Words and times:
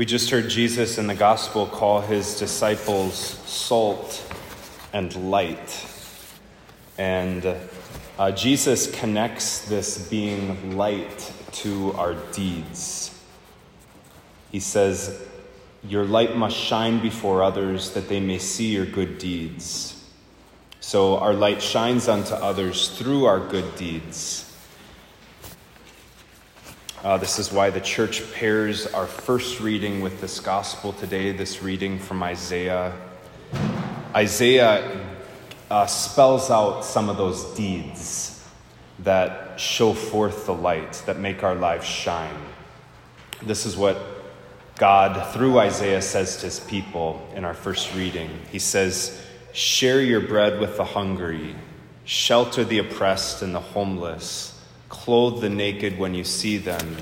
We 0.00 0.06
just 0.06 0.30
heard 0.30 0.48
Jesus 0.48 0.96
in 0.96 1.08
the 1.08 1.14
gospel 1.14 1.66
call 1.66 2.00
his 2.00 2.38
disciples 2.38 3.14
salt 3.14 4.34
and 4.94 5.14
light. 5.30 5.86
And 6.96 7.54
uh, 8.18 8.30
Jesus 8.30 8.90
connects 8.98 9.68
this 9.68 10.08
being 10.08 10.78
light 10.78 11.30
to 11.52 11.92
our 11.98 12.14
deeds. 12.32 13.14
He 14.50 14.58
says, 14.58 15.22
Your 15.84 16.06
light 16.06 16.34
must 16.34 16.56
shine 16.56 17.02
before 17.02 17.42
others 17.42 17.90
that 17.90 18.08
they 18.08 18.20
may 18.20 18.38
see 18.38 18.72
your 18.72 18.86
good 18.86 19.18
deeds. 19.18 20.02
So 20.80 21.18
our 21.18 21.34
light 21.34 21.60
shines 21.60 22.08
unto 22.08 22.32
others 22.32 22.88
through 22.88 23.26
our 23.26 23.38
good 23.38 23.76
deeds. 23.76 24.49
Uh, 27.02 27.16
this 27.16 27.38
is 27.38 27.50
why 27.50 27.70
the 27.70 27.80
church 27.80 28.30
pairs 28.34 28.86
our 28.88 29.06
first 29.06 29.58
reading 29.58 30.02
with 30.02 30.20
this 30.20 30.38
gospel 30.38 30.92
today, 30.92 31.32
this 31.32 31.62
reading 31.62 31.98
from 31.98 32.22
Isaiah. 32.22 32.92
Isaiah 34.14 35.00
uh, 35.70 35.86
spells 35.86 36.50
out 36.50 36.82
some 36.82 37.08
of 37.08 37.16
those 37.16 37.54
deeds 37.54 38.46
that 38.98 39.58
show 39.58 39.94
forth 39.94 40.44
the 40.44 40.52
light, 40.52 41.02
that 41.06 41.18
make 41.18 41.42
our 41.42 41.54
lives 41.54 41.86
shine. 41.86 42.36
This 43.40 43.64
is 43.64 43.78
what 43.78 43.98
God, 44.76 45.32
through 45.32 45.58
Isaiah, 45.58 46.02
says 46.02 46.36
to 46.36 46.42
his 46.42 46.60
people 46.60 47.26
in 47.34 47.46
our 47.46 47.54
first 47.54 47.94
reading. 47.94 48.28
He 48.52 48.58
says, 48.58 49.18
Share 49.54 50.02
your 50.02 50.20
bread 50.20 50.60
with 50.60 50.76
the 50.76 50.84
hungry, 50.84 51.56
shelter 52.04 52.62
the 52.62 52.76
oppressed 52.76 53.40
and 53.40 53.54
the 53.54 53.60
homeless 53.60 54.59
Clothe 54.90 55.40
the 55.40 55.48
naked 55.48 55.98
when 55.98 56.14
you 56.14 56.24
see 56.24 56.58
them. 56.58 56.98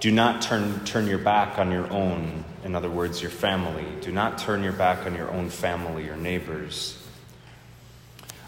Do 0.00 0.10
not 0.10 0.40
turn, 0.40 0.82
turn 0.86 1.06
your 1.06 1.18
back 1.18 1.58
on 1.58 1.70
your 1.70 1.90
own, 1.92 2.44
in 2.64 2.74
other 2.74 2.88
words, 2.88 3.20
your 3.20 3.30
family. 3.30 3.84
Do 4.00 4.12
not 4.12 4.38
turn 4.38 4.62
your 4.62 4.72
back 4.72 5.04
on 5.04 5.14
your 5.14 5.30
own 5.30 5.50
family, 5.50 6.04
your 6.04 6.16
neighbors. 6.16 6.96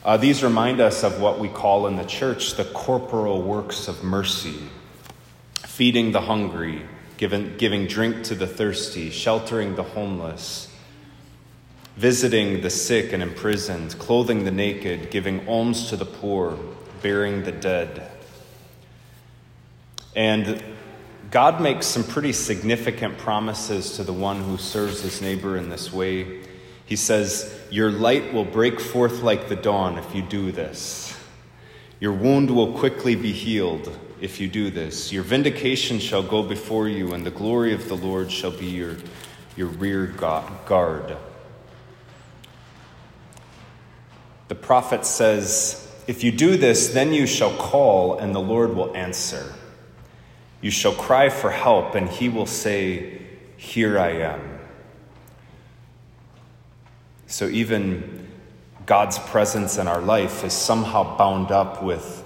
Uh, 0.02 0.16
these 0.16 0.42
remind 0.42 0.80
us 0.80 1.04
of 1.04 1.20
what 1.20 1.38
we 1.38 1.48
call 1.48 1.86
in 1.86 1.96
the 1.96 2.04
church 2.04 2.54
the 2.54 2.64
corporal 2.64 3.42
works 3.42 3.88
of 3.88 4.02
mercy 4.02 4.56
feeding 5.78 6.10
the 6.10 6.22
hungry, 6.22 6.82
giving, 7.18 7.56
giving 7.56 7.86
drink 7.86 8.24
to 8.24 8.34
the 8.34 8.48
thirsty, 8.48 9.10
sheltering 9.10 9.76
the 9.76 9.82
homeless, 9.84 10.74
visiting 11.96 12.62
the 12.62 12.70
sick 12.70 13.12
and 13.12 13.22
imprisoned, 13.22 13.96
clothing 13.96 14.44
the 14.44 14.50
naked, 14.50 15.08
giving 15.08 15.46
alms 15.46 15.88
to 15.88 15.96
the 15.96 16.04
poor, 16.04 16.58
burying 17.00 17.44
the 17.44 17.52
dead. 17.52 18.10
And 20.18 20.60
God 21.30 21.60
makes 21.60 21.86
some 21.86 22.02
pretty 22.02 22.32
significant 22.32 23.18
promises 23.18 23.92
to 23.98 24.02
the 24.02 24.12
one 24.12 24.42
who 24.42 24.56
serves 24.56 25.00
his 25.00 25.22
neighbor 25.22 25.56
in 25.56 25.68
this 25.68 25.92
way. 25.92 26.40
He 26.86 26.96
says, 26.96 27.56
Your 27.70 27.92
light 27.92 28.34
will 28.34 28.44
break 28.44 28.80
forth 28.80 29.22
like 29.22 29.48
the 29.48 29.54
dawn 29.54 29.96
if 29.96 30.12
you 30.16 30.22
do 30.22 30.50
this. 30.50 31.16
Your 32.00 32.12
wound 32.12 32.50
will 32.50 32.76
quickly 32.76 33.14
be 33.14 33.30
healed 33.30 33.96
if 34.20 34.40
you 34.40 34.48
do 34.48 34.70
this. 34.70 35.12
Your 35.12 35.22
vindication 35.22 36.00
shall 36.00 36.24
go 36.24 36.42
before 36.42 36.88
you, 36.88 37.14
and 37.14 37.24
the 37.24 37.30
glory 37.30 37.72
of 37.72 37.88
the 37.88 37.96
Lord 37.96 38.32
shall 38.32 38.50
be 38.50 38.66
your, 38.66 38.96
your 39.56 39.68
rear 39.68 40.06
guard. 40.06 41.16
The 44.48 44.56
prophet 44.56 45.06
says, 45.06 45.88
If 46.08 46.24
you 46.24 46.32
do 46.32 46.56
this, 46.56 46.88
then 46.88 47.12
you 47.12 47.24
shall 47.24 47.56
call, 47.56 48.18
and 48.18 48.34
the 48.34 48.40
Lord 48.40 48.74
will 48.74 48.96
answer. 48.96 49.54
You 50.60 50.70
shall 50.70 50.92
cry 50.92 51.28
for 51.28 51.50
help, 51.50 51.94
and 51.94 52.08
he 52.08 52.28
will 52.28 52.46
say, 52.46 53.22
Here 53.56 53.98
I 53.98 54.10
am. 54.10 54.58
So 57.26 57.46
even 57.46 58.26
God's 58.86 59.18
presence 59.18 59.78
in 59.78 59.86
our 59.86 60.00
life 60.00 60.44
is 60.44 60.52
somehow 60.52 61.16
bound 61.16 61.52
up 61.52 61.82
with 61.82 62.24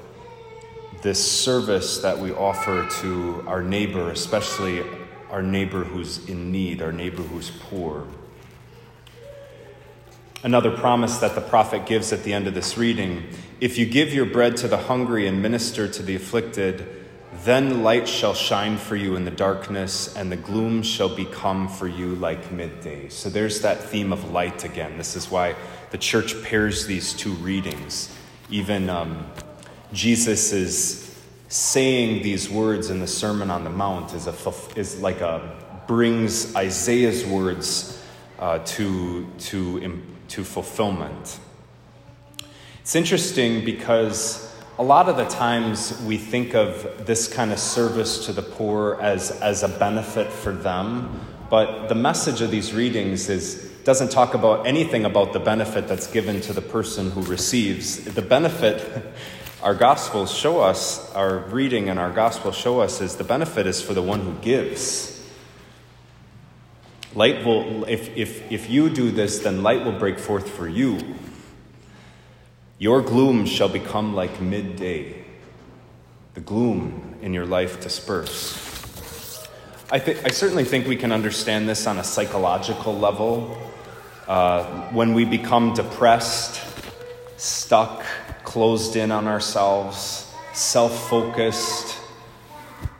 this 1.02 1.30
service 1.30 1.98
that 1.98 2.18
we 2.18 2.32
offer 2.32 2.88
to 3.00 3.44
our 3.46 3.62
neighbor, 3.62 4.10
especially 4.10 4.82
our 5.30 5.42
neighbor 5.42 5.82
who's 5.82 6.28
in 6.28 6.52
need, 6.52 6.80
our 6.80 6.92
neighbor 6.92 7.22
who's 7.22 7.50
poor. 7.50 8.06
Another 10.44 10.70
promise 10.70 11.18
that 11.18 11.34
the 11.34 11.40
prophet 11.40 11.86
gives 11.86 12.12
at 12.12 12.24
the 12.24 12.32
end 12.32 12.46
of 12.46 12.54
this 12.54 12.76
reading 12.78 13.24
if 13.60 13.78
you 13.78 13.86
give 13.86 14.12
your 14.12 14.26
bread 14.26 14.56
to 14.58 14.68
the 14.68 14.76
hungry 14.76 15.26
and 15.28 15.40
minister 15.40 15.86
to 15.86 16.02
the 16.02 16.16
afflicted, 16.16 17.01
then 17.44 17.82
light 17.82 18.06
shall 18.06 18.34
shine 18.34 18.76
for 18.76 18.94
you 18.94 19.16
in 19.16 19.24
the 19.24 19.30
darkness, 19.30 20.14
and 20.14 20.30
the 20.30 20.36
gloom 20.36 20.82
shall 20.82 21.14
become 21.14 21.68
for 21.68 21.88
you 21.88 22.14
like 22.16 22.52
midday. 22.52 23.08
So 23.08 23.28
there's 23.28 23.60
that 23.62 23.82
theme 23.82 24.12
of 24.12 24.30
light 24.30 24.64
again. 24.64 24.98
This 24.98 25.16
is 25.16 25.30
why 25.30 25.56
the 25.90 25.98
church 25.98 26.40
pairs 26.42 26.86
these 26.86 27.12
two 27.12 27.32
readings. 27.32 28.14
Even 28.50 28.88
um, 28.88 29.26
Jesus 29.92 30.52
is 30.52 31.16
saying 31.48 32.22
these 32.22 32.48
words 32.48 32.90
in 32.90 33.00
the 33.00 33.06
Sermon 33.06 33.50
on 33.50 33.64
the 33.64 33.70
Mount 33.70 34.14
is, 34.14 34.26
a, 34.26 34.34
is 34.76 35.00
like 35.00 35.20
a 35.20 35.82
brings 35.86 36.54
Isaiah's 36.54 37.24
words 37.24 38.02
uh, 38.38 38.58
to, 38.60 39.26
to, 39.38 40.02
to 40.28 40.44
fulfillment. 40.44 41.38
It's 42.80 42.94
interesting 42.94 43.64
because 43.64 44.51
a 44.78 44.82
lot 44.82 45.08
of 45.08 45.16
the 45.16 45.26
times 45.26 46.00
we 46.06 46.16
think 46.16 46.54
of 46.54 47.06
this 47.06 47.28
kind 47.28 47.52
of 47.52 47.58
service 47.58 48.26
to 48.26 48.32
the 48.32 48.42
poor 48.42 48.98
as, 49.02 49.30
as 49.42 49.62
a 49.62 49.68
benefit 49.68 50.32
for 50.32 50.52
them, 50.52 51.20
but 51.50 51.88
the 51.88 51.94
message 51.94 52.40
of 52.40 52.50
these 52.50 52.72
readings 52.72 53.28
is 53.28 53.70
doesn't 53.84 54.12
talk 54.12 54.34
about 54.34 54.64
anything 54.64 55.04
about 55.04 55.32
the 55.32 55.40
benefit 55.40 55.88
that's 55.88 56.06
given 56.06 56.40
to 56.40 56.52
the 56.52 56.62
person 56.62 57.10
who 57.10 57.22
receives. 57.22 58.04
The 58.04 58.22
benefit 58.22 59.12
our 59.62 59.74
gospels 59.74 60.32
show 60.32 60.60
us, 60.60 61.12
our 61.14 61.38
reading 61.38 61.88
and 61.88 61.98
our 61.98 62.10
gospel 62.10 62.52
show 62.52 62.80
us 62.80 63.00
is 63.00 63.16
the 63.16 63.24
benefit 63.24 63.66
is 63.66 63.82
for 63.82 63.92
the 63.92 64.02
one 64.02 64.20
who 64.20 64.34
gives. 64.40 65.20
Light 67.14 67.44
will 67.44 67.84
if 67.84 68.16
if 68.16 68.50
if 68.50 68.70
you 68.70 68.88
do 68.88 69.10
this, 69.10 69.40
then 69.40 69.62
light 69.62 69.84
will 69.84 69.98
break 69.98 70.18
forth 70.18 70.48
for 70.48 70.66
you. 70.66 70.98
Your 72.82 73.00
gloom 73.00 73.46
shall 73.46 73.68
become 73.68 74.12
like 74.12 74.40
midday, 74.40 75.24
the 76.34 76.40
gloom 76.40 77.14
in 77.22 77.32
your 77.32 77.46
life 77.46 77.80
disperse. 77.80 79.46
I, 79.92 80.00
th- 80.00 80.18
I 80.24 80.30
certainly 80.30 80.64
think 80.64 80.88
we 80.88 80.96
can 80.96 81.12
understand 81.12 81.68
this 81.68 81.86
on 81.86 81.98
a 81.98 82.02
psychological 82.02 82.98
level. 82.98 83.56
Uh, 84.26 84.64
when 84.90 85.14
we 85.14 85.24
become 85.24 85.74
depressed, 85.74 86.60
stuck, 87.36 88.02
closed 88.42 88.96
in 88.96 89.12
on 89.12 89.28
ourselves, 89.28 90.28
self 90.52 91.08
focused, 91.08 91.96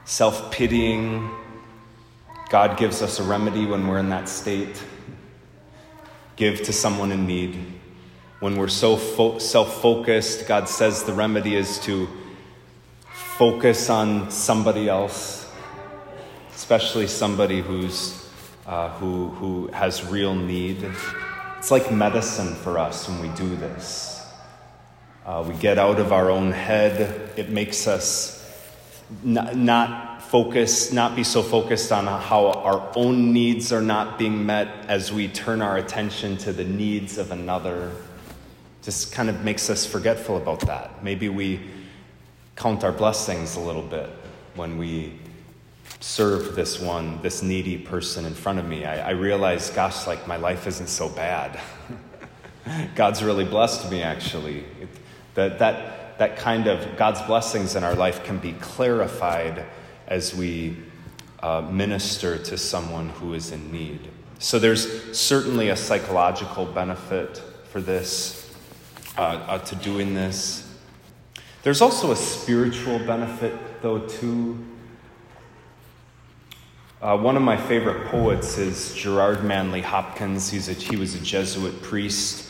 self 0.05 0.53
pitying, 0.53 1.29
God 2.51 2.79
gives 2.79 3.03
us 3.03 3.19
a 3.19 3.25
remedy 3.25 3.67
when 3.67 3.89
we're 3.89 3.99
in 3.99 4.11
that 4.11 4.29
state. 4.29 4.81
Give 6.37 6.63
to 6.63 6.73
someone 6.73 7.11
in 7.11 7.27
need. 7.27 7.72
When 8.43 8.57
we're 8.57 8.67
so 8.67 8.97
fo- 8.97 9.39
self 9.39 9.81
focused, 9.81 10.49
God 10.49 10.69
says 10.69 11.05
the 11.05 11.13
remedy 11.13 11.55
is 11.55 11.79
to 11.85 12.09
focus 13.05 13.89
on 13.89 14.33
somebody 14.33 14.89
else, 14.89 15.49
especially 16.53 17.07
somebody 17.07 17.61
who's, 17.61 18.29
uh, 18.67 18.89
who, 18.95 19.29
who 19.29 19.69
has 19.69 20.05
real 20.05 20.35
need. 20.35 20.85
It's 21.57 21.71
like 21.71 21.93
medicine 21.93 22.57
for 22.57 22.81
us 22.81 23.09
when 23.09 23.21
we 23.21 23.29
do 23.37 23.55
this. 23.55 24.27
Uh, 25.25 25.45
we 25.47 25.55
get 25.55 25.79
out 25.79 26.01
of 26.01 26.13
our 26.13 26.29
own 26.29 26.51
head. 26.51 27.31
It 27.37 27.51
makes 27.51 27.87
us 27.87 28.45
not, 29.23 29.55
not 29.55 30.21
focus, 30.21 30.91
not 30.91 31.15
be 31.15 31.23
so 31.23 31.45
focused 31.45 31.93
on 31.93 32.07
how 32.07 32.47
our 32.49 32.91
own 32.97 33.33
needs 33.33 33.73
are 33.73 33.83
not 33.83 34.19
being 34.19 34.45
met 34.45 34.67
as 34.89 35.13
we 35.13 35.29
turn 35.29 35.63
our 35.63 35.77
attention 35.77 36.37
to 36.39 36.53
the 36.53 36.65
needs 36.65 37.19
of 37.19 37.31
another 37.31 37.93
just 38.83 39.13
kind 39.13 39.29
of 39.29 39.45
makes 39.45 39.71
us 39.71 39.87
forgetful 39.87 40.37
about 40.37 40.61
that. 40.61 41.03
Maybe 41.03 41.29
we 41.29 41.61
count 42.57 42.85
our 42.85 42.93
blessings 42.93 43.57
a 43.57 43.61
little 43.61 43.83
bit 43.83 44.11
when 44.55 44.77
we 44.77 45.19
serve 46.01 46.57
this 46.57 46.81
one, 46.81 47.21
this 47.23 47.43
needy 47.43 47.79
person 47.79 48.25
in 48.25 48.35
front 48.35 48.59
of 48.59 48.67
me. 48.67 48.85
I, 48.85 49.09
I 49.09 49.11
realize, 49.13 49.71
gosh, 49.71 50.07
like 50.07 50.27
my 50.27 50.37
life 50.37 50.67
isn't 50.67 50.89
so 50.89 51.09
bad. 51.09 51.61
God's 52.95 53.23
really 53.23 53.45
blessed 53.45 53.91
me, 53.91 54.03
actually. 54.03 54.59
It, 54.81 54.89
that, 55.35 55.59
that, 55.61 56.19
that 56.19 56.37
kind 56.37 56.67
of 56.67 56.97
God's 56.97 57.23
blessings 57.23 57.77
in 57.77 57.85
our 57.85 57.95
life 57.95 58.25
can 58.25 58.39
be 58.39 58.53
clarified 58.55 59.65
as 60.09 60.35
we 60.35 60.77
uh, 61.41 61.61
minister 61.63 62.39
to 62.39 62.59
someone 62.59 63.09
who 63.11 63.35
is 63.35 63.53
in 63.53 63.73
need. 63.73 64.09
So 64.39 64.59
there's 64.59 65.17
certainly 65.17 65.69
a 65.69 65.77
psychological 65.77 66.67
benefit 66.67 67.39
for 67.71 67.81
this 67.81 68.42
uh, 69.17 69.21
uh, 69.21 69.59
to 69.59 69.77
doing 69.77 70.15
this. 70.15 70.69
There's 71.63 71.81
also 71.81 72.13
a 72.13 72.17
spiritual 72.17 72.99
benefit, 73.01 73.83
though, 73.83 74.01
too. 74.01 74.59
Uh, 77.01 77.17
one 77.17 77.37
of 77.37 77.43
my 77.43 77.57
favorite 77.57 78.07
poets 78.07 78.59
is 78.59 78.95
Gerard 78.95 79.45
Manley 79.45 79.81
Hopkins. 79.81 80.51
He's 80.51 80.69
a, 80.69 80.73
he 80.73 80.97
was 80.97 81.15
a 81.15 81.21
Jesuit 81.21 81.83
priest. 81.83 82.49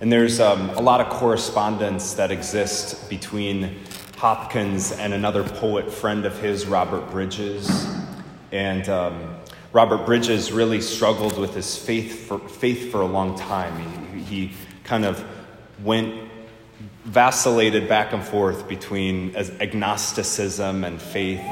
And 0.00 0.12
there's 0.12 0.40
um, 0.40 0.70
a 0.70 0.80
lot 0.80 1.00
of 1.00 1.08
correspondence 1.08 2.14
that 2.14 2.30
exists 2.30 3.08
between 3.08 3.78
Hopkins 4.18 4.92
and 4.92 5.14
another 5.14 5.42
poet 5.42 5.90
friend 5.90 6.24
of 6.26 6.38
his, 6.40 6.66
Robert 6.66 7.10
Bridges. 7.10 7.86
And 8.52 8.88
um, 8.88 9.36
Robert 9.72 10.06
Bridges 10.06 10.52
really 10.52 10.80
struggled 10.80 11.38
with 11.38 11.54
his 11.54 11.76
faith 11.76 12.28
for, 12.28 12.38
faith 12.38 12.92
for 12.92 13.00
a 13.00 13.06
long 13.06 13.38
time. 13.38 14.12
He, 14.12 14.20
he 14.20 14.52
kind 14.84 15.04
of 15.04 15.24
went, 15.82 16.30
vacillated 17.04 17.88
back 17.88 18.12
and 18.12 18.24
forth 18.24 18.68
between 18.68 19.34
agnosticism 19.36 20.84
and 20.84 21.00
faith. 21.00 21.44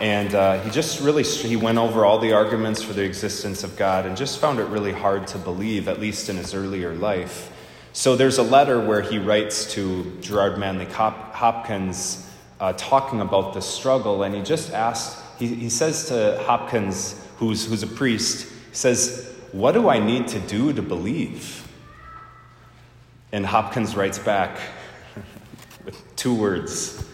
And 0.00 0.34
uh, 0.34 0.60
he 0.60 0.70
just 0.70 1.00
really 1.00 1.22
he 1.22 1.56
went 1.56 1.78
over 1.78 2.04
all 2.04 2.18
the 2.18 2.32
arguments 2.32 2.82
for 2.82 2.92
the 2.92 3.04
existence 3.04 3.62
of 3.62 3.76
God 3.76 4.06
and 4.06 4.16
just 4.16 4.40
found 4.40 4.58
it 4.58 4.64
really 4.64 4.92
hard 4.92 5.26
to 5.28 5.38
believe, 5.38 5.88
at 5.88 6.00
least 6.00 6.28
in 6.28 6.36
his 6.36 6.52
earlier 6.54 6.94
life. 6.94 7.52
So 7.92 8.16
there's 8.16 8.38
a 8.38 8.42
letter 8.42 8.84
where 8.84 9.02
he 9.02 9.18
writes 9.18 9.72
to 9.74 10.18
Gerard 10.20 10.58
Manley 10.58 10.86
Hopkins 10.86 12.28
uh, 12.58 12.72
talking 12.76 13.20
about 13.20 13.54
the 13.54 13.60
struggle, 13.60 14.24
and 14.24 14.34
he 14.34 14.42
just 14.42 14.72
asked, 14.72 15.16
he, 15.38 15.46
he 15.46 15.70
says 15.70 16.08
to 16.08 16.42
Hopkins, 16.44 17.20
who's, 17.36 17.64
who's 17.66 17.84
a 17.84 17.86
priest, 17.86 18.48
says, 18.72 19.32
What 19.52 19.72
do 19.72 19.88
I 19.88 20.00
need 20.00 20.26
to 20.28 20.40
do 20.40 20.72
to 20.72 20.82
believe? 20.82 21.63
And 23.34 23.44
Hopkins 23.44 23.96
writes 23.96 24.20
back 24.20 24.60
with 25.84 26.14
two 26.14 26.32
words 26.32 27.04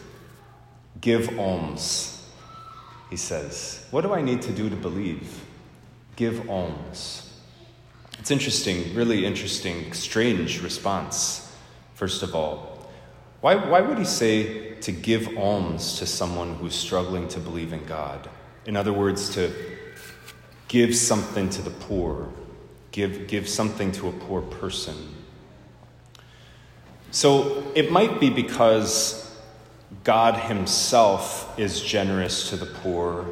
Give 1.00 1.38
alms 1.38 2.10
he 3.08 3.16
says. 3.16 3.86
What 3.90 4.02
do 4.02 4.12
I 4.12 4.20
need 4.20 4.42
to 4.42 4.52
do 4.52 4.68
to 4.68 4.76
believe? 4.76 5.42
Give 6.16 6.50
alms. 6.50 7.26
It's 8.18 8.30
interesting, 8.30 8.94
really 8.94 9.24
interesting, 9.24 9.94
strange 9.94 10.62
response, 10.62 11.50
first 11.94 12.22
of 12.22 12.34
all. 12.34 12.86
Why, 13.40 13.54
why 13.54 13.80
would 13.80 13.96
he 13.96 14.04
say 14.04 14.74
to 14.82 14.92
give 14.92 15.38
alms 15.38 15.98
to 16.00 16.06
someone 16.06 16.56
who's 16.56 16.74
struggling 16.74 17.28
to 17.28 17.40
believe 17.40 17.72
in 17.72 17.86
God? 17.86 18.28
In 18.66 18.76
other 18.76 18.92
words, 18.92 19.30
to 19.36 19.50
give 20.68 20.94
something 20.94 21.48
to 21.48 21.62
the 21.62 21.70
poor, 21.70 22.28
give, 22.92 23.26
give 23.26 23.48
something 23.48 23.90
to 23.92 24.08
a 24.08 24.12
poor 24.12 24.42
person. 24.42 25.16
So 27.10 27.72
it 27.74 27.90
might 27.90 28.20
be 28.20 28.30
because 28.30 29.36
God 30.04 30.36
Himself 30.36 31.58
is 31.58 31.80
generous 31.80 32.50
to 32.50 32.56
the 32.56 32.66
poor. 32.66 33.26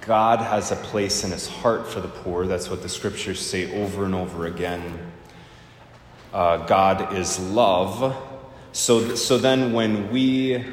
God 0.00 0.38
has 0.38 0.70
a 0.70 0.76
place 0.76 1.24
in 1.24 1.32
His 1.32 1.48
heart 1.48 1.88
for 1.88 2.00
the 2.00 2.08
poor. 2.08 2.46
That's 2.46 2.70
what 2.70 2.82
the 2.82 2.88
scriptures 2.88 3.40
say 3.40 3.82
over 3.82 4.04
and 4.04 4.14
over 4.14 4.46
again. 4.46 5.12
Uh, 6.32 6.58
God 6.66 7.14
is 7.14 7.40
love. 7.50 8.16
So, 8.70 9.16
so 9.16 9.38
then, 9.38 9.72
when 9.72 10.12
we, 10.12 10.64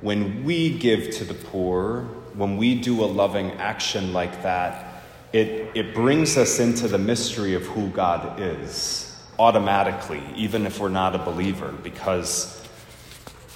when 0.00 0.44
we 0.44 0.78
give 0.78 1.10
to 1.16 1.24
the 1.24 1.34
poor, 1.34 2.02
when 2.34 2.56
we 2.56 2.80
do 2.80 3.02
a 3.02 3.06
loving 3.06 3.50
action 3.52 4.12
like 4.12 4.42
that, 4.42 5.02
it, 5.32 5.70
it 5.74 5.94
brings 5.94 6.36
us 6.36 6.60
into 6.60 6.86
the 6.86 6.98
mystery 6.98 7.54
of 7.54 7.66
who 7.66 7.88
God 7.88 8.38
is 8.40 9.09
automatically, 9.40 10.22
even 10.36 10.66
if 10.66 10.78
we're 10.78 10.90
not 10.90 11.14
a 11.14 11.18
believer, 11.18 11.72
because 11.82 12.60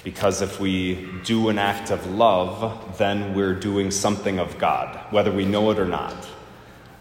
because 0.03 0.43
if 0.43 0.59
we 0.59 1.09
do 1.23 1.49
an 1.49 1.57
act 1.57 1.89
of 1.89 2.05
love, 2.05 2.95
then 2.99 3.33
we're 3.33 3.55
doing 3.55 3.89
something 3.89 4.37
of 4.37 4.55
God, 4.59 4.99
whether 5.11 5.31
we 5.31 5.45
know 5.45 5.71
it 5.71 5.79
or 5.79 5.87
not. 5.87 6.15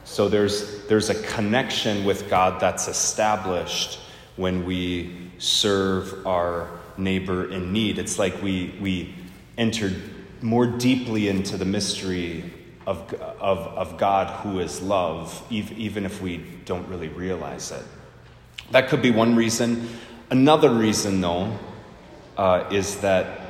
So 0.05 0.31
there's, 0.31 0.87
there's 0.87 1.11
a 1.11 1.23
connection 1.23 2.07
with 2.07 2.31
God 2.31 2.61
that's 2.61 2.89
established 2.89 3.99
when 4.37 4.65
we 4.65 5.31
serve 5.37 6.27
our 6.27 6.71
neighbor 6.97 7.51
in 7.51 7.75
need. 7.75 7.99
It's 7.99 8.19
like 8.19 8.43
we, 8.43 8.75
we 8.81 9.15
enter 9.59 9.93
more 10.41 10.67
deeply 10.67 11.29
into 11.29 11.59
the 11.59 11.67
mystery 11.67 12.51
of, 12.87 13.13
of, 13.13 13.59
of 13.59 13.99
God 13.99 14.29
who 14.41 14.61
is 14.61 14.81
love, 14.81 15.43
even 15.51 16.07
if 16.07 16.23
we 16.23 16.39
don't 16.65 16.89
really 16.89 17.09
realize 17.09 17.71
it. 17.71 17.85
That 18.71 18.89
could 18.89 19.03
be 19.03 19.11
one 19.11 19.37
reason. 19.37 19.89
Another 20.31 20.71
reason, 20.71 21.21
though, 21.21 21.57
uh, 22.37 22.69
is 22.71 22.97
that 22.99 23.41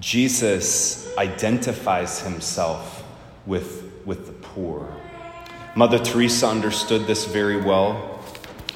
Jesus 0.00 1.16
identifies 1.18 2.20
himself 2.20 3.04
with, 3.46 3.92
with 4.04 4.26
the 4.26 4.32
poor. 4.32 4.94
Mother 5.74 5.98
Teresa 5.98 6.48
understood 6.48 7.06
this 7.06 7.24
very 7.24 7.60
well. 7.60 8.20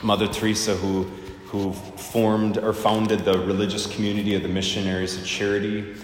Mother 0.02 0.26
Teresa, 0.26 0.74
who, 0.74 1.04
who 1.46 1.72
formed 1.72 2.58
or 2.58 2.72
founded 2.72 3.24
the 3.24 3.38
religious 3.38 3.86
community 3.86 4.34
of 4.34 4.42
the 4.42 4.48
Missionaries 4.48 5.16
of 5.16 5.24
Charity, 5.24 5.94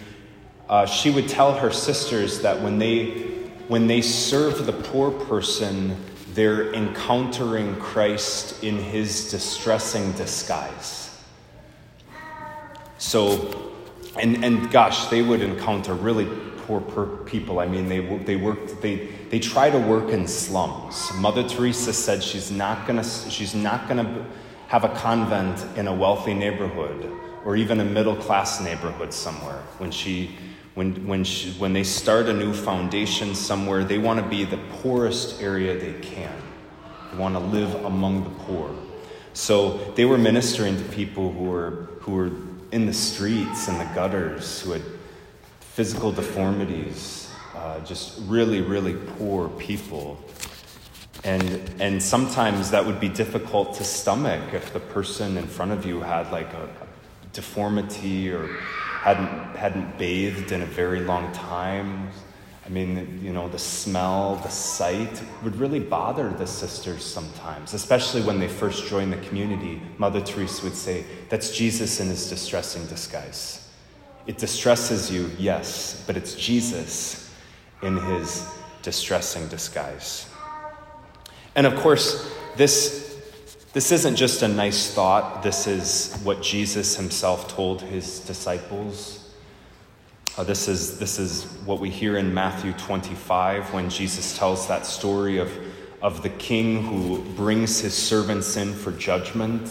uh, 0.68 0.86
she 0.86 1.10
would 1.10 1.28
tell 1.28 1.52
her 1.52 1.70
sisters 1.70 2.40
that 2.42 2.60
when 2.60 2.78
they, 2.78 3.06
when 3.68 3.86
they 3.86 4.02
serve 4.02 4.66
the 4.66 4.72
poor 4.72 5.10
person, 5.10 5.96
they're 6.38 6.72
encountering 6.72 7.74
Christ 7.80 8.62
in 8.62 8.78
his 8.78 9.28
distressing 9.28 10.12
disguise. 10.12 11.18
So, 12.98 13.72
and, 14.16 14.44
and 14.44 14.70
gosh, 14.70 15.06
they 15.06 15.20
would 15.20 15.42
encounter 15.42 15.94
really 15.94 16.26
poor, 16.58 16.80
poor 16.80 17.06
people. 17.24 17.58
I 17.58 17.66
mean, 17.66 17.88
they, 17.88 17.98
they 18.18 18.36
worked, 18.36 18.80
they, 18.80 19.08
they 19.30 19.40
try 19.40 19.68
to 19.68 19.80
work 19.80 20.10
in 20.10 20.28
slums. 20.28 21.10
Mother 21.16 21.42
Teresa 21.42 21.92
said 21.92 22.22
she's 22.22 22.52
not 22.52 22.86
gonna, 22.86 23.02
she's 23.02 23.56
not 23.56 23.88
gonna 23.88 24.24
have 24.68 24.84
a 24.84 24.90
convent 24.90 25.66
in 25.76 25.88
a 25.88 25.92
wealthy 25.92 26.34
neighborhood 26.34 27.10
or 27.44 27.56
even 27.56 27.80
a 27.80 27.84
middle 27.84 28.14
class 28.14 28.60
neighborhood 28.60 29.12
somewhere. 29.12 29.60
When 29.78 29.90
she, 29.90 30.36
when, 30.78 31.08
when, 31.08 31.24
she, 31.24 31.50
when 31.54 31.72
they 31.72 31.82
start 31.82 32.26
a 32.26 32.32
new 32.32 32.54
foundation 32.54 33.34
somewhere, 33.34 33.82
they 33.82 33.98
want 33.98 34.22
to 34.22 34.28
be 34.28 34.44
the 34.44 34.60
poorest 34.74 35.42
area 35.42 35.76
they 35.76 35.98
can. 36.00 36.32
They 37.10 37.18
want 37.18 37.34
to 37.34 37.40
live 37.40 37.74
among 37.84 38.22
the 38.22 38.30
poor. 38.44 38.72
So 39.32 39.78
they 39.96 40.04
were 40.04 40.18
ministering 40.18 40.76
to 40.76 40.84
people 40.90 41.32
who 41.32 41.46
were, 41.46 41.70
who 42.02 42.12
were 42.12 42.30
in 42.70 42.86
the 42.86 42.92
streets 42.92 43.66
and 43.66 43.80
the 43.80 43.92
gutters 43.92 44.60
who 44.60 44.70
had 44.70 44.82
physical 45.58 46.12
deformities, 46.12 47.28
uh, 47.56 47.80
just 47.80 48.20
really, 48.28 48.60
really 48.60 48.94
poor 49.18 49.48
people. 49.48 50.16
And, 51.24 51.42
and 51.80 52.00
sometimes 52.00 52.70
that 52.70 52.86
would 52.86 53.00
be 53.00 53.08
difficult 53.08 53.74
to 53.74 53.84
stomach 53.84 54.54
if 54.54 54.72
the 54.72 54.78
person 54.78 55.38
in 55.38 55.48
front 55.48 55.72
of 55.72 55.84
you 55.84 56.02
had 56.02 56.30
like 56.30 56.52
a, 56.52 56.62
a 56.62 57.26
deformity 57.32 58.30
or 58.30 58.48
hadn't, 59.00 59.56
hadn't 59.56 59.96
bathed 59.96 60.52
in 60.52 60.62
a 60.62 60.66
very 60.66 61.00
long 61.00 61.30
time. 61.32 62.10
I 62.66 62.68
mean, 62.68 63.20
you 63.22 63.32
know, 63.32 63.48
the 63.48 63.58
smell, 63.58 64.36
the 64.36 64.50
sight 64.50 65.22
would 65.42 65.56
really 65.56 65.80
bother 65.80 66.28
the 66.28 66.46
sisters 66.46 67.04
sometimes, 67.04 67.72
especially 67.72 68.20
when 68.20 68.38
they 68.38 68.48
first 68.48 68.86
joined 68.88 69.12
the 69.12 69.28
community. 69.28 69.80
Mother 69.96 70.20
Teresa 70.20 70.64
would 70.64 70.74
say, 70.74 71.04
That's 71.30 71.56
Jesus 71.56 72.00
in 72.00 72.08
his 72.08 72.28
distressing 72.28 72.86
disguise. 72.86 73.70
It 74.26 74.36
distresses 74.36 75.10
you, 75.10 75.30
yes, 75.38 76.04
but 76.06 76.16
it's 76.16 76.34
Jesus 76.34 77.32
in 77.80 77.96
his 77.96 78.46
distressing 78.82 79.48
disguise. 79.48 80.28
And 81.54 81.66
of 81.66 81.74
course, 81.76 82.30
this, 82.56 83.07
this 83.72 83.92
isn't 83.92 84.16
just 84.16 84.42
a 84.42 84.48
nice 84.48 84.92
thought, 84.92 85.42
this 85.42 85.66
is 85.66 86.18
what 86.24 86.42
Jesus 86.42 86.96
himself 86.96 87.48
told 87.48 87.82
his 87.82 88.20
disciples 88.20 89.18
uh, 90.38 90.44
this, 90.44 90.68
is, 90.68 91.00
this 91.00 91.18
is 91.18 91.46
what 91.64 91.80
we 91.80 91.90
hear 91.90 92.16
in 92.16 92.32
Matthew 92.32 92.72
25 92.74 93.74
when 93.74 93.90
Jesus 93.90 94.38
tells 94.38 94.68
that 94.68 94.86
story 94.86 95.38
of, 95.38 95.50
of 96.00 96.22
the 96.22 96.28
king 96.28 96.84
who 96.84 97.24
brings 97.34 97.80
his 97.80 97.92
servants 97.92 98.56
in 98.56 98.72
for 98.72 98.92
judgment. 98.92 99.68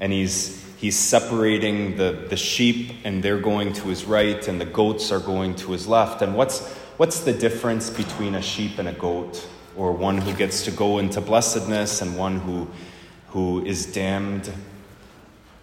And 0.00 0.10
he's, 0.10 0.64
he's 0.78 0.98
separating 0.98 1.98
the, 1.98 2.24
the 2.30 2.38
sheep, 2.38 2.92
and 3.04 3.22
they're 3.22 3.38
going 3.38 3.74
to 3.74 3.88
his 3.88 4.06
right, 4.06 4.48
and 4.48 4.58
the 4.58 4.64
goats 4.64 5.12
are 5.12 5.20
going 5.20 5.56
to 5.56 5.72
his 5.72 5.86
left. 5.86 6.22
And 6.22 6.34
what's, 6.34 6.66
what's 6.96 7.20
the 7.20 7.34
difference 7.34 7.90
between 7.90 8.36
a 8.36 8.42
sheep 8.42 8.78
and 8.78 8.88
a 8.88 8.94
goat? 8.94 9.46
Or 9.76 9.92
one 9.92 10.16
who 10.16 10.32
gets 10.32 10.64
to 10.64 10.70
go 10.70 11.00
into 11.00 11.20
blessedness 11.20 12.00
and 12.00 12.16
one 12.16 12.38
who, 12.40 12.66
who 13.32 13.64
is 13.64 13.86
damned 13.86 14.52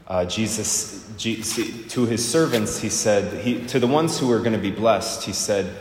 uh, 0.09 0.25
Jesus, 0.25 1.07
to 1.17 2.05
his 2.07 2.27
servants, 2.27 2.79
he 2.79 2.89
said, 2.89 3.43
he, 3.43 3.63
to 3.67 3.79
the 3.79 3.85
ones 3.85 4.17
who 4.17 4.31
are 4.31 4.39
going 4.39 4.53
to 4.53 4.57
be 4.57 4.71
blessed, 4.71 5.23
he 5.23 5.33
said, 5.33 5.77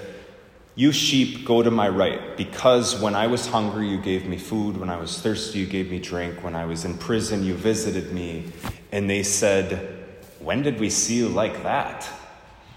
You 0.77 0.93
sheep, 0.93 1.47
go 1.47 1.63
to 1.63 1.71
my 1.71 1.89
right, 1.89 2.37
because 2.37 3.01
when 3.01 3.15
I 3.15 3.27
was 3.27 3.47
hungry, 3.47 3.89
you 3.89 3.97
gave 3.97 4.27
me 4.27 4.37
food. 4.37 4.77
When 4.77 4.91
I 4.91 4.99
was 4.99 5.19
thirsty, 5.19 5.61
you 5.61 5.67
gave 5.67 5.91
me 5.91 5.99
drink. 5.99 6.45
When 6.45 6.55
I 6.55 6.67
was 6.67 6.85
in 6.85 6.99
prison, 6.99 7.43
you 7.43 7.55
visited 7.55 8.13
me. 8.13 8.53
And 8.93 9.09
they 9.09 9.23
said, 9.23 10.05
When 10.41 10.63
did 10.63 10.79
we 10.79 10.91
see 10.91 11.17
you 11.17 11.31
like 11.31 11.63
that? 11.63 12.07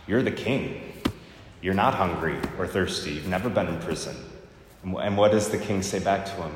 You're 0.08 0.24
the 0.24 0.32
king. 0.32 1.04
You're 1.62 1.74
not 1.74 1.96
hungry 1.96 2.38
or 2.58 2.66
thirsty. 2.66 3.12
You've 3.12 3.28
never 3.28 3.50
been 3.50 3.68
in 3.68 3.80
prison. 3.82 4.16
And 4.84 5.18
what 5.18 5.32
does 5.32 5.50
the 5.50 5.58
king 5.58 5.82
say 5.82 6.00
back 6.00 6.26
to 6.28 6.32
him? 6.32 6.54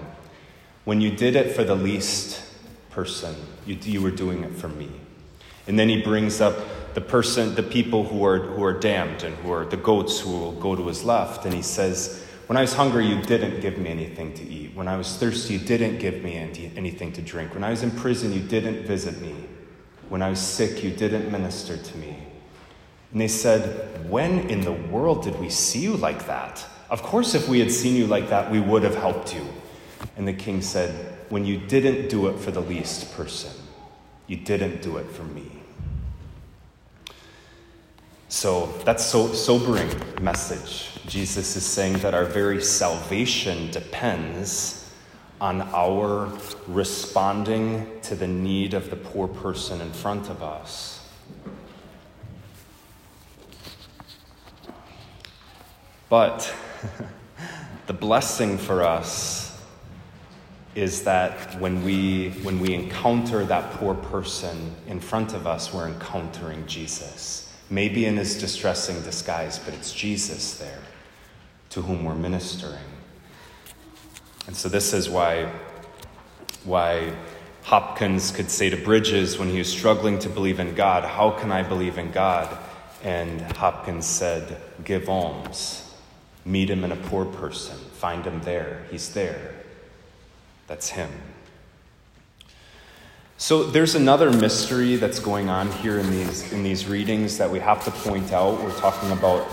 When 0.85 1.01
you 1.01 1.11
did 1.11 1.35
it 1.35 1.55
for 1.55 1.63
the 1.63 1.75
least 1.75 2.41
person, 2.91 3.35
you, 3.65 3.75
you 3.81 4.01
were 4.01 4.11
doing 4.11 4.43
it 4.43 4.53
for 4.53 4.69
me. 4.69 4.89
And 5.67 5.77
then 5.77 5.89
he 5.89 6.01
brings 6.01 6.41
up 6.41 6.55
the 6.93 7.01
person, 7.01 7.55
the 7.55 7.63
people 7.63 8.03
who 8.03 8.23
are, 8.23 8.37
who 8.37 8.63
are 8.63 8.79
damned 8.79 9.23
and 9.23 9.35
who 9.37 9.51
are 9.51 9.65
the 9.65 9.77
goats 9.77 10.19
who 10.19 10.29
will 10.29 10.51
go 10.53 10.75
to 10.75 10.87
his 10.87 11.03
left. 11.03 11.45
And 11.45 11.53
he 11.53 11.63
says, 11.63 12.23
When 12.45 12.55
I 12.55 12.61
was 12.61 12.73
hungry, 12.73 13.07
you 13.07 13.21
didn't 13.23 13.61
give 13.61 13.79
me 13.79 13.89
anything 13.89 14.33
to 14.35 14.43
eat. 14.43 14.75
When 14.75 14.87
I 14.87 14.95
was 14.95 15.17
thirsty, 15.17 15.55
you 15.55 15.59
didn't 15.59 15.97
give 15.97 16.23
me 16.23 16.35
anything 16.35 17.11
to 17.13 17.21
drink. 17.21 17.53
When 17.53 17.63
I 17.63 17.71
was 17.71 17.81
in 17.81 17.91
prison, 17.91 18.31
you 18.31 18.41
didn't 18.41 18.85
visit 18.85 19.19
me. 19.21 19.33
When 20.09 20.21
I 20.21 20.29
was 20.29 20.39
sick, 20.39 20.83
you 20.83 20.91
didn't 20.91 21.31
minister 21.31 21.77
to 21.77 21.97
me. 21.97 22.15
And 23.11 23.19
they 23.19 23.27
said, 23.27 24.07
When 24.09 24.49
in 24.51 24.61
the 24.61 24.71
world 24.71 25.23
did 25.23 25.39
we 25.39 25.49
see 25.49 25.79
you 25.79 25.97
like 25.97 26.27
that? 26.27 26.63
Of 26.91 27.01
course, 27.01 27.33
if 27.33 27.49
we 27.49 27.59
had 27.59 27.71
seen 27.71 27.95
you 27.95 28.05
like 28.05 28.29
that, 28.29 28.51
we 28.51 28.59
would 28.59 28.83
have 28.83 28.95
helped 28.95 29.33
you. 29.33 29.47
And 30.17 30.27
the 30.27 30.33
king 30.33 30.61
said, 30.61 31.17
When 31.29 31.45
you 31.45 31.57
didn't 31.57 32.09
do 32.09 32.27
it 32.27 32.39
for 32.39 32.51
the 32.51 32.61
least 32.61 33.13
person, 33.13 33.51
you 34.27 34.37
didn't 34.37 34.81
do 34.81 34.97
it 34.97 35.09
for 35.09 35.23
me. 35.23 35.51
So 38.29 38.73
that's 38.83 39.05
so 39.05 39.31
sobering 39.33 39.89
message. 40.21 40.99
Jesus 41.07 41.55
is 41.55 41.65
saying 41.65 41.99
that 41.99 42.13
our 42.13 42.25
very 42.25 42.61
salvation 42.61 43.71
depends 43.71 44.91
on 45.39 45.61
our 45.73 46.31
responding 46.67 47.99
to 48.01 48.15
the 48.15 48.27
need 48.27 48.73
of 48.73 48.89
the 48.89 48.95
poor 48.95 49.27
person 49.27 49.81
in 49.81 49.91
front 49.91 50.29
of 50.29 50.41
us. 50.41 51.07
But 56.09 56.53
the 57.87 57.93
blessing 57.93 58.57
for 58.57 58.81
us 58.83 59.44
is 60.75 61.03
that 61.03 61.59
when 61.59 61.83
we, 61.85 62.29
when 62.43 62.59
we 62.59 62.73
encounter 62.73 63.45
that 63.45 63.71
poor 63.73 63.95
person 63.95 64.75
in 64.87 64.99
front 64.99 65.33
of 65.33 65.47
us, 65.47 65.73
we're 65.73 65.87
encountering 65.87 66.67
Jesus. 66.67 67.53
Maybe 67.69 68.05
in 68.05 68.17
his 68.17 68.37
distressing 68.37 69.01
disguise, 69.01 69.57
but 69.57 69.73
it's 69.73 69.93
Jesus 69.93 70.57
there 70.57 70.81
to 71.69 71.81
whom 71.81 72.03
we're 72.03 72.15
ministering. 72.15 72.77
And 74.47 74.55
so, 74.55 74.69
this 74.69 74.93
is 74.93 75.09
why, 75.09 75.51
why 76.65 77.15
Hopkins 77.63 78.29
could 78.31 78.51
say 78.51 78.69
to 78.69 78.77
Bridges 78.77 79.39
when 79.39 79.49
he 79.49 79.57
was 79.57 79.71
struggling 79.71 80.19
to 80.19 80.29
believe 80.29 80.59
in 80.59 80.75
God, 80.75 81.03
How 81.03 81.31
can 81.31 81.51
I 81.51 81.63
believe 81.63 81.97
in 81.97 82.11
God? 82.11 82.55
And 83.01 83.41
Hopkins 83.53 84.05
said, 84.05 84.61
Give 84.83 85.09
alms. 85.09 85.81
Meet 86.45 86.69
him 86.69 86.83
in 86.83 86.91
a 86.91 86.95
poor 86.95 87.25
person. 87.25 87.77
Find 87.93 88.23
him 88.23 88.41
there. 88.41 88.85
He's 88.91 89.13
there. 89.13 89.64
That's 90.67 90.89
him. 90.89 91.09
So 93.37 93.63
there's 93.63 93.95
another 93.95 94.31
mystery 94.31 94.95
that's 94.95 95.19
going 95.19 95.49
on 95.49 95.69
here 95.71 95.99
in 95.99 96.09
these, 96.09 96.51
in 96.53 96.63
these 96.63 96.87
readings 96.87 97.37
that 97.37 97.51
we 97.51 97.59
have 97.59 97.83
to 97.85 97.91
point 97.91 98.31
out. 98.31 98.63
We're 98.63 98.77
talking 98.79 99.11
about 99.11 99.45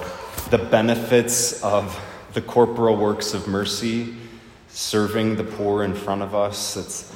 the 0.51 0.59
benefits 0.59 1.63
of 1.63 2.01
the 2.33 2.41
corporal 2.41 2.97
works 2.97 3.35
of 3.35 3.49
mercy, 3.49 4.15
serving 4.69 5.37
the 5.37 5.45
poor 5.45 5.83
in 5.83 5.95
front 5.95 6.23
of 6.23 6.35
us. 6.35 6.77
It's 6.77 7.15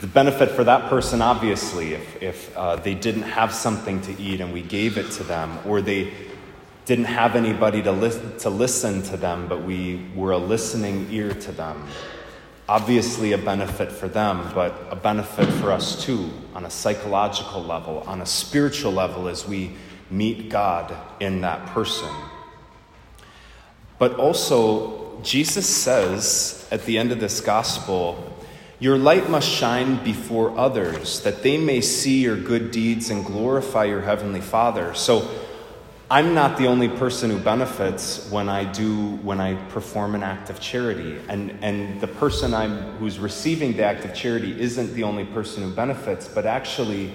the 0.00 0.06
benefit 0.06 0.50
for 0.50 0.64
that 0.64 0.88
person, 0.88 1.22
obviously, 1.22 1.94
if, 1.94 2.22
if 2.22 2.56
uh, 2.56 2.76
they 2.76 2.94
didn't 2.94 3.22
have 3.22 3.52
something 3.52 4.00
to 4.02 4.20
eat 4.20 4.40
and 4.40 4.52
we 4.52 4.62
gave 4.62 4.98
it 4.98 5.10
to 5.12 5.24
them, 5.24 5.58
or 5.66 5.80
they 5.80 6.12
didn't 6.86 7.04
have 7.04 7.36
anybody 7.36 7.82
to, 7.82 7.92
li- 7.92 8.38
to 8.38 8.50
listen 8.50 9.02
to 9.02 9.16
them, 9.16 9.46
but 9.46 9.62
we 9.62 10.06
were 10.14 10.32
a 10.32 10.38
listening 10.38 11.06
ear 11.10 11.32
to 11.32 11.52
them. 11.52 11.86
Obviously, 12.68 13.32
a 13.32 13.38
benefit 13.38 13.92
for 13.92 14.08
them, 14.08 14.50
but 14.52 14.88
a 14.90 14.96
benefit 14.96 15.48
for 15.60 15.70
us 15.70 16.04
too, 16.04 16.30
on 16.54 16.64
a 16.64 16.70
psychological 16.70 17.62
level, 17.62 18.02
on 18.06 18.20
a 18.20 18.26
spiritual 18.26 18.92
level, 18.92 19.28
as 19.28 19.46
we 19.46 19.70
meet 20.10 20.48
God 20.48 20.96
in 21.20 21.42
that 21.42 21.64
person. 21.66 22.12
But 23.98 24.16
also, 24.16 25.20
Jesus 25.22 25.66
says 25.66 26.66
at 26.70 26.84
the 26.84 26.98
end 26.98 27.12
of 27.12 27.20
this 27.20 27.40
gospel, 27.40 28.32
Your 28.78 28.98
light 28.98 29.30
must 29.30 29.48
shine 29.48 30.02
before 30.04 30.56
others, 30.58 31.20
that 31.20 31.42
they 31.42 31.56
may 31.56 31.80
see 31.80 32.20
your 32.20 32.36
good 32.36 32.72
deeds 32.72 33.10
and 33.10 33.24
glorify 33.24 33.84
your 33.84 34.02
heavenly 34.02 34.42
Father. 34.42 34.92
So, 34.94 35.30
I'm 36.08 36.34
not 36.34 36.56
the 36.56 36.68
only 36.68 36.88
person 36.88 37.30
who 37.30 37.38
benefits 37.40 38.30
when 38.30 38.48
I 38.48 38.62
do 38.62 39.16
when 39.16 39.40
I 39.40 39.54
perform 39.70 40.14
an 40.14 40.22
act 40.22 40.50
of 40.50 40.60
charity. 40.60 41.18
And 41.28 41.58
and 41.62 42.00
the 42.00 42.06
person 42.06 42.54
I'm 42.54 42.96
who's 42.98 43.18
receiving 43.18 43.76
the 43.76 43.82
act 43.82 44.04
of 44.04 44.14
charity 44.14 44.60
isn't 44.60 44.94
the 44.94 45.02
only 45.02 45.24
person 45.24 45.64
who 45.64 45.70
benefits, 45.74 46.28
but 46.28 46.46
actually 46.46 47.12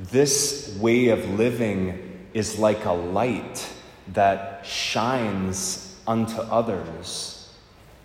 this 0.00 0.74
way 0.80 1.08
of 1.08 1.28
living 1.38 2.26
is 2.32 2.58
like 2.58 2.86
a 2.86 2.92
light 2.92 3.70
that 4.14 4.64
shines 4.64 6.00
unto 6.06 6.40
others 6.40 7.52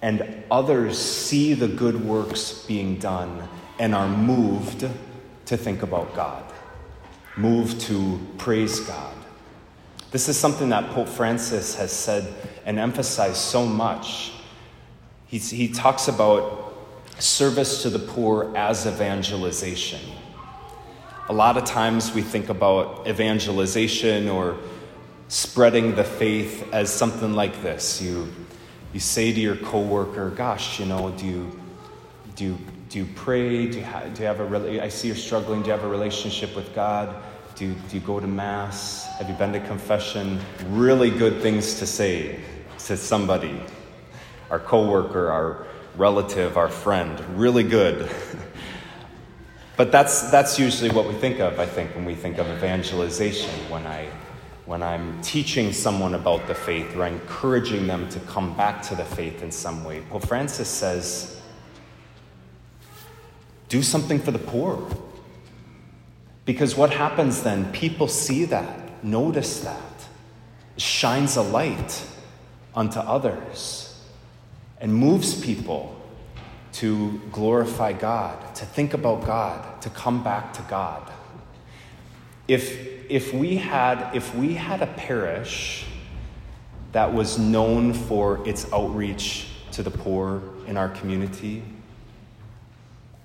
and 0.01 0.43
others 0.51 0.99
see 0.99 1.53
the 1.53 1.67
good 1.69 2.03
works 2.03 2.65
being 2.67 2.97
done 2.99 3.47
and 3.79 3.95
are 3.95 4.09
moved 4.09 4.85
to 5.45 5.57
think 5.57 5.81
about 5.81 6.13
God, 6.13 6.43
moved 7.37 7.79
to 7.81 8.19
praise 8.37 8.81
God 8.81 9.15
this 10.11 10.27
is 10.27 10.37
something 10.37 10.69
that 10.69 10.89
Pope 10.91 11.07
Francis 11.07 11.75
has 11.75 11.91
said 11.91 12.33
and 12.65 12.79
emphasized 12.79 13.37
so 13.37 13.65
much. 13.65 14.31
He's, 15.27 15.49
he 15.51 15.67
talks 15.67 16.07
about 16.07 16.73
service 17.19 17.83
to 17.83 17.89
the 17.89 17.99
poor 17.99 18.55
as 18.57 18.87
evangelization. 18.87 19.99
A 21.29 21.33
lot 21.33 21.57
of 21.57 21.65
times 21.65 22.13
we 22.13 22.23
think 22.23 22.49
about 22.49 23.07
evangelization 23.07 24.27
or 24.27 24.57
spreading 25.27 25.93
the 25.93 26.03
faith 26.03 26.67
as 26.73 26.91
something 26.91 27.33
like 27.33 27.61
this. 27.61 28.01
You, 28.01 28.33
you 28.93 28.99
say 28.99 29.31
to 29.31 29.39
your 29.39 29.55
coworker, 29.57 30.31
"Gosh, 30.31 30.79
you 30.79 30.87
know, 30.87 31.11
do 31.11 31.27
you 31.27 31.59
do 32.35 32.45
you, 32.45 32.57
do 32.87 32.99
you 32.99 33.07
pray? 33.15 33.67
Do 33.67 33.79
you, 33.79 33.83
ha- 33.83 34.05
do 34.13 34.21
you 34.21 34.27
have 34.27 34.39
a 34.39 34.83
I 34.83 34.87
see 34.87 35.07
you're 35.07 35.17
struggling. 35.17 35.61
Do 35.61 35.67
you 35.67 35.73
have 35.73 35.83
a 35.83 35.89
relationship 35.89 36.55
with 36.55 36.73
God? 36.73 37.15
Do 37.59 37.65
you, 37.65 37.75
do 37.89 37.97
you 37.97 38.01
go 38.01 38.21
to 38.21 38.25
Mass? 38.25 39.05
Have 39.17 39.27
you 39.27 39.35
been 39.35 39.51
to 39.51 39.59
confession? 39.59 40.39
Really 40.69 41.09
good 41.09 41.41
things 41.41 41.77
to 41.79 41.85
say 41.85 42.39
to 42.85 42.95
somebody, 42.95 43.61
our 44.49 44.59
coworker, 44.59 45.29
our 45.29 45.67
relative, 45.97 46.55
our 46.55 46.69
friend. 46.69 47.19
Really 47.37 47.63
good. 47.63 48.09
but 49.75 49.91
that's, 49.91 50.31
that's 50.31 50.57
usually 50.57 50.89
what 50.89 51.05
we 51.05 51.13
think 51.15 51.41
of, 51.41 51.59
I 51.59 51.65
think, 51.65 51.93
when 51.95 52.05
we 52.05 52.15
think 52.15 52.37
of 52.37 52.47
evangelization, 52.47 53.49
when, 53.69 53.85
I, 53.85 54.07
when 54.65 54.81
I'm 54.81 55.21
teaching 55.21 55.73
someone 55.73 56.13
about 56.13 56.47
the 56.47 56.55
faith 56.55 56.95
or 56.95 57.05
encouraging 57.07 57.87
them 57.87 58.07
to 58.11 58.21
come 58.21 58.55
back 58.55 58.81
to 58.83 58.95
the 58.95 59.03
faith 59.03 59.43
in 59.43 59.51
some 59.51 59.83
way. 59.83 59.99
Pope 60.09 60.25
Francis 60.25 60.69
says, 60.69 61.41
do 63.67 63.83
something 63.83 64.17
for 64.17 64.31
the 64.31 64.39
poor. 64.39 64.89
Because 66.49 66.75
what 66.75 66.89
happens 66.89 67.43
then? 67.43 67.71
People 67.73 68.07
see 68.07 68.45
that, 68.45 69.03
notice 69.03 69.59
that, 69.59 70.07
it 70.75 70.81
shines 70.81 71.35
a 71.35 71.43
light 71.43 72.03
unto 72.73 72.97
others, 72.97 74.03
and 74.81 74.91
moves 74.91 75.39
people 75.39 75.95
to 76.71 77.21
glorify 77.31 77.93
God, 77.93 78.55
to 78.55 78.65
think 78.65 78.95
about 78.95 79.27
God, 79.27 79.79
to 79.83 79.91
come 79.91 80.23
back 80.23 80.51
to 80.53 80.63
God. 80.63 81.11
If, 82.47 83.05
if, 83.11 83.31
we, 83.31 83.57
had, 83.57 84.15
if 84.15 84.33
we 84.33 84.55
had 84.55 84.81
a 84.81 84.87
parish 84.87 85.85
that 86.93 87.13
was 87.13 87.37
known 87.37 87.93
for 87.93 88.41
its 88.49 88.65
outreach 88.73 89.49
to 89.73 89.83
the 89.83 89.91
poor 89.91 90.41
in 90.65 90.77
our 90.77 90.89
community, 90.89 91.61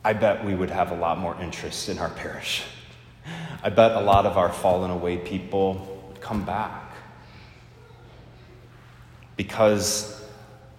I 0.04 0.12
bet 0.12 0.44
we 0.44 0.54
would 0.54 0.68
have 0.68 0.90
a 0.90 0.96
lot 0.96 1.16
more 1.16 1.34
interest 1.40 1.88
in 1.88 1.98
our 1.98 2.10
parish. 2.10 2.64
I 3.64 3.70
bet 3.70 3.92
a 3.92 4.00
lot 4.00 4.26
of 4.26 4.36
our 4.36 4.52
fallen 4.52 4.90
away 4.90 5.16
people 5.16 6.14
come 6.20 6.44
back 6.44 6.92
because 9.38 10.22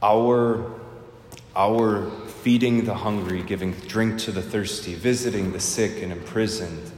our, 0.04 0.72
our 1.56 2.12
feeding 2.44 2.86
the 2.86 2.94
hungry, 2.94 3.42
giving 3.42 3.72
drink 3.72 4.20
to 4.20 4.32
the 4.32 4.42
thirsty, 4.44 4.94
visiting 4.94 5.52
the 5.52 5.60
sick 5.60 6.04
and 6.04 6.12
imprisoned, 6.12 6.92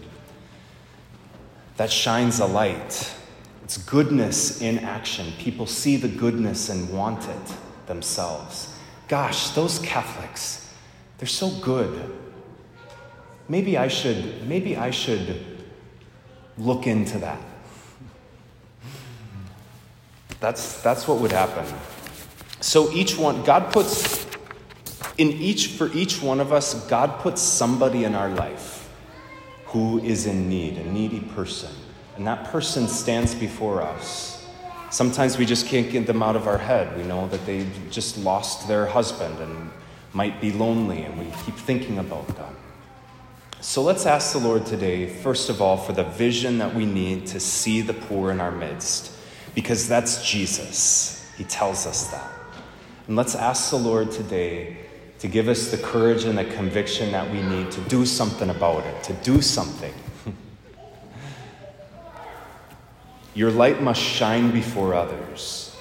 that 1.78 1.90
shines 1.90 2.42
a 2.42 2.46
light. 2.46 3.16
It's 3.64 3.78
goodness 3.78 4.62
in 4.62 4.80
action. 4.80 5.32
People 5.40 5.68
see 5.68 5.96
the 5.96 6.10
goodness 6.10 6.68
and 6.68 6.90
want 6.90 7.30
it 7.30 7.54
themselves. 7.86 8.76
Gosh, 9.08 9.52
those 9.52 9.80
Catholics, 9.80 10.70
they're 11.18 11.30
so 11.30 11.50
good. 11.62 12.14
Maybe 13.48 13.78
I 13.78 13.88
should, 13.88 14.46
maybe 14.50 14.76
I 14.76 14.92
should 14.92 15.57
look 16.58 16.88
into 16.88 17.18
that. 17.20 17.40
That's, 20.40 20.82
that's 20.82 21.08
what 21.08 21.20
would 21.20 21.32
happen. 21.32 21.66
So 22.62 22.92
each 22.92 23.18
one, 23.18 23.44
God 23.44 23.72
puts 23.72 24.28
in 25.18 25.32
each 25.32 25.68
for 25.68 25.92
each 25.94 26.22
one 26.22 26.40
of 26.40 26.54
us, 26.54 26.88
God 26.88 27.20
puts 27.20 27.42
somebody 27.42 28.04
in 28.04 28.14
our 28.14 28.30
life 28.30 28.90
who 29.66 30.00
is 30.00 30.28
in 30.28 30.48
need, 30.48 30.78
a 30.78 30.92
needy 30.92 31.20
person. 31.20 31.72
And 32.16 32.26
that 32.28 32.46
person 32.46 32.88
stands 32.88 33.36
before 33.36 33.82
us. 33.82 34.48
Sometimes 34.90 35.38
we 35.38 35.46
just 35.46 35.68
can't 35.68 35.90
get 35.92 36.08
them 36.08 36.24
out 36.24 36.36
of 36.36 36.48
our 36.48 36.58
head. 36.58 36.96
We 36.98 37.04
know 37.04 37.28
that 37.28 37.46
they 37.46 37.66
just 37.92 38.18
lost 38.20 38.68
their 38.68 38.86
husband 38.86 39.38
and 39.40 39.72
might 40.14 40.40
be 40.40 40.52
lonely, 40.52 41.04
and 41.04 41.20
we 41.20 41.26
keep 41.46 41.56
thinking 41.56 41.98
about 41.98 42.28
them. 42.30 42.56
So 43.78 43.84
let's 43.84 44.08
ask 44.08 44.34
the 44.34 44.40
Lord 44.40 44.66
today, 44.66 45.06
first 45.06 45.52
of 45.52 45.62
all, 45.62 45.78
for 45.78 45.94
the 45.94 46.04
vision 46.04 46.58
that 46.58 46.74
we 46.74 46.84
need 46.84 47.28
to 47.28 47.40
see 47.40 47.82
the 47.82 47.94
poor 47.94 48.32
in 48.32 48.42
our 48.42 48.50
midst, 48.50 49.12
because 49.54 49.88
that's 49.88 50.28
Jesus. 50.28 51.32
He 51.38 51.44
tells 51.44 51.86
us 51.86 52.08
that. 52.08 52.28
And 53.06 53.16
let's 53.16 53.36
ask 53.36 53.70
the 53.70 53.78
Lord 53.78 54.10
today 54.10 54.78
to 55.20 55.28
give 55.28 55.48
us 55.48 55.70
the 55.70 55.78
courage 55.78 56.24
and 56.24 56.40
the 56.40 56.46
conviction 56.46 57.12
that 57.12 57.30
we 57.30 57.40
need 57.44 57.70
to 57.70 57.82
do 57.82 58.04
something 58.08 58.50
about 58.50 58.84
it, 58.84 59.04
to 59.04 59.14
do 59.14 59.44
something. 59.44 59.94
Your 63.36 63.52
light 63.52 63.80
must 63.84 64.02
shine 64.02 64.50
before 64.50 64.96
others, 64.96 65.78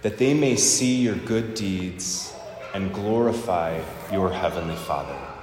that 0.00 0.16
they 0.16 0.32
may 0.32 0.56
see 0.56 1.02
your 1.02 1.16
good 1.16 1.52
deeds 1.52 2.32
and 2.72 2.90
glorify 2.90 3.82
your 4.10 4.32
Heavenly 4.32 4.76
Father. 4.76 5.37